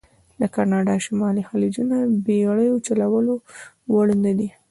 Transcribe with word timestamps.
د 0.39 0.41
کانادا 0.55 0.95
شمالي 1.05 1.43
خلیجونه 1.49 1.95
بېړیو 2.25 2.83
چلولو 2.87 3.33
وړ 3.93 4.07
نه 4.23 4.31
دي. 4.37 4.49